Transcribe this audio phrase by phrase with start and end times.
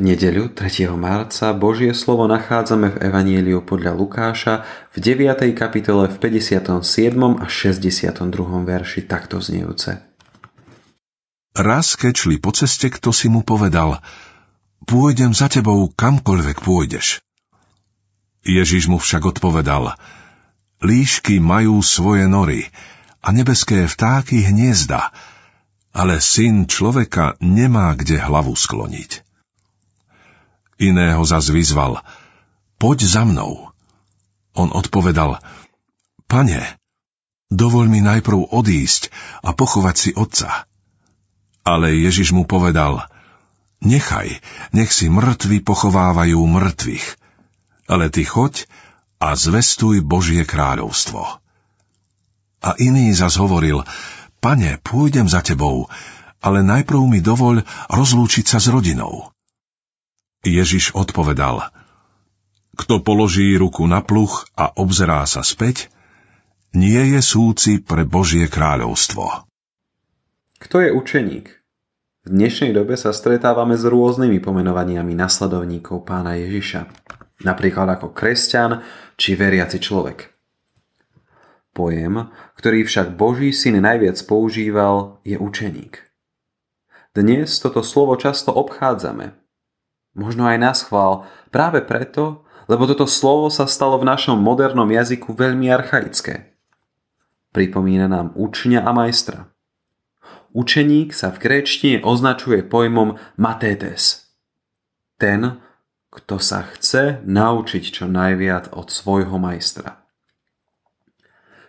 [0.00, 0.90] nedeľu 3.
[0.96, 4.54] marca Božie slovo nachádzame v Evanieliu podľa Lukáša
[4.92, 5.52] v 9.
[5.52, 6.80] kapitole v 57.
[7.38, 8.16] a 62.
[8.64, 10.00] verši takto znejúce.
[11.52, 14.00] Raz, keď šli po ceste, kto si mu povedal
[14.88, 17.20] Pôjdem za tebou kamkoľvek pôjdeš.
[18.40, 19.94] Ježiš mu však odpovedal
[20.80, 22.64] Líšky majú svoje nory
[23.20, 25.12] a nebeské vtáky hniezda,
[25.92, 29.29] ale syn človeka nemá kde hlavu skloniť.
[30.80, 32.00] Iného zas vyzval,
[32.80, 33.68] poď za mnou.
[34.56, 35.36] On odpovedal,
[36.24, 36.80] pane,
[37.52, 39.12] dovol mi najprv odísť
[39.44, 40.64] a pochovať si otca.
[41.68, 43.04] Ale Ježiš mu povedal,
[43.84, 44.40] nechaj,
[44.72, 47.06] nech si mŕtvi pochovávajú mŕtvych,
[47.92, 48.64] ale ty choď
[49.20, 51.20] a zvestuj Božie kráľovstvo.
[52.64, 53.84] A iný zas hovoril,
[54.40, 55.92] pane, pôjdem za tebou,
[56.40, 59.28] ale najprv mi dovoľ rozlúčiť sa s rodinou.
[60.40, 61.68] Ježiš odpovedal,
[62.72, 65.92] kto položí ruku na pluch a obzerá sa späť,
[66.72, 69.44] nie je súci pre Božie kráľovstvo.
[70.56, 71.46] Kto je učeník?
[72.24, 76.88] V dnešnej dobe sa stretávame s rôznymi pomenovaniami nasledovníkov pána Ježiša,
[77.44, 78.80] napríklad ako kresťan
[79.20, 80.32] či veriaci človek.
[81.76, 86.00] Pojem, ktorý však Boží syn najviac používal, je učeník.
[87.12, 89.39] Dnes toto slovo často obchádzame
[90.14, 91.26] Možno aj nás chvál.
[91.54, 96.54] Práve preto, lebo toto slovo sa stalo v našom modernom jazyku veľmi archaické.
[97.50, 99.50] Pripomína nám učňa a majstra.
[100.54, 104.34] Učeník sa v gréčtine označuje pojmom matetes.
[105.18, 105.62] Ten,
[106.10, 110.02] kto sa chce naučiť čo najviac od svojho majstra.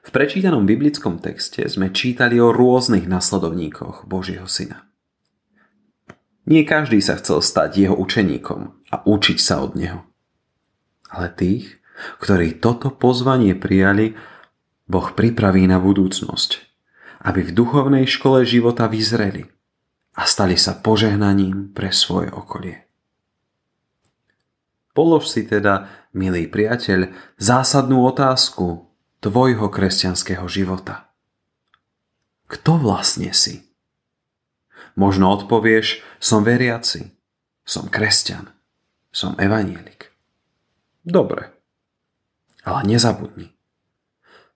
[0.00, 4.89] V prečítanom biblickom texte sme čítali o rôznych nasledovníkoch Božieho syna.
[6.50, 10.02] Nie každý sa chcel stať jeho učeníkom a učiť sa od neho.
[11.06, 11.78] Ale tých,
[12.18, 14.18] ktorí toto pozvanie prijali,
[14.90, 16.50] Boh pripraví na budúcnosť,
[17.22, 19.46] aby v duchovnej škole života vyzreli
[20.18, 22.82] a stali sa požehnaním pre svoje okolie.
[24.90, 28.90] Polož si teda, milý priateľ, zásadnú otázku
[29.22, 31.14] tvojho kresťanského života.
[32.50, 33.69] Kto vlastne si?
[34.98, 37.14] Možno odpovieš, som veriaci,
[37.64, 38.50] som kresťan,
[39.14, 40.10] som evanielik.
[41.06, 41.54] Dobre,
[42.66, 43.54] ale nezabudni.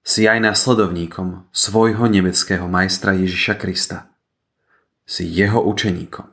[0.05, 4.13] Si aj následovníkom svojho nebeckého majstra Ježiša Krista.
[5.09, 6.29] Si jeho učeníkom.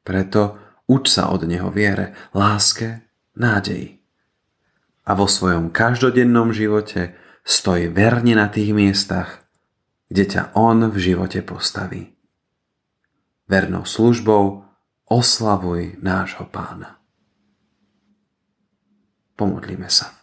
[0.00, 0.56] Preto
[0.88, 3.04] uč sa od neho viere, láske,
[3.36, 4.00] nádeji.
[5.04, 7.12] A vo svojom každodennom živote
[7.44, 9.44] stoj verne na tých miestach,
[10.08, 12.12] kde ťa on v živote postaví
[13.52, 14.64] vernou službou
[15.04, 16.96] oslavuj nášho pána.
[19.36, 20.16] Pomodlíme sa.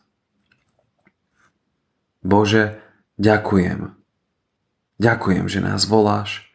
[2.26, 2.82] Bože,
[3.22, 3.94] ďakujem.
[4.98, 6.50] Ďakujem, že nás voláš,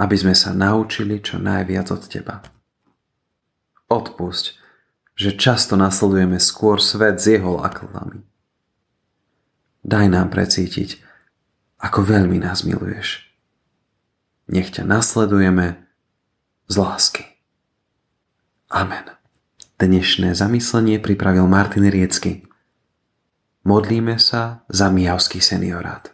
[0.00, 2.40] aby sme sa naučili čo najviac od Teba.
[3.92, 4.56] Odpusť,
[5.12, 8.24] že často nasledujeme skôr svet s jeho laklami.
[9.84, 11.04] Daj nám precítiť,
[11.84, 13.31] ako veľmi nás miluješ.
[14.50, 15.86] Nech ťa nasledujeme
[16.66, 17.24] z lásky.
[18.72, 19.12] Amen.
[19.78, 22.46] Dnešné zamyslenie pripravil Martin Riecky.
[23.62, 26.10] Modlíme sa za Mijavský seniorát.